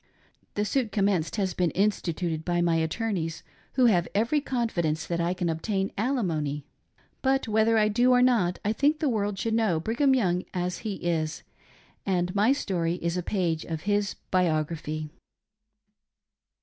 The 0.55 0.65
suit 0.65 0.91
commenced 0.91 1.35
has 1.35 1.53
been 1.53 1.69
instituted 1.69 2.43
by 2.43 2.59
my 2.59 2.77
attorneys, 2.77 3.43
who 3.73 3.85
have 3.85 4.07
every 4.15 4.41
confidence 4.41 5.05
that 5.05 5.21
I 5.21 5.35
can 5.35 5.47
obtain 5.47 5.91
alimony; 5.95 6.65
but 7.21 7.47
whether 7.47 7.77
I 7.77 7.87
do 7.87 8.09
or 8.09 8.23
not 8.23 8.57
I 8.65 8.73
think 8.73 8.97
the 8.97 9.07
world 9.07 9.37
should 9.37 9.53
know 9.53 9.79
Brigham. 9.79 10.15
Young 10.15 10.43
as 10.55 10.79
he 10.79 10.95
is, 10.95 11.43
and 12.03 12.33
my 12.33 12.51
story 12.51 12.95
is 12.95 13.15
a 13.15 13.21
page 13.21 13.63
of 13.63 13.81
his 13.81 14.15
biography. 14.31 15.11